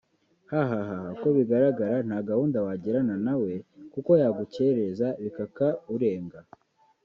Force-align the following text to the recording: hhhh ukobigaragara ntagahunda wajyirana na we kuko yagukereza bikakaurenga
hhhh 0.51 0.73
ukobigaragara 1.15 1.97
ntagahunda 2.07 2.57
wajyirana 2.67 3.15
na 3.25 3.33
we 3.41 3.51
kuko 3.93 4.11
yagukereza 4.21 5.07
bikakaurenga 5.23 6.39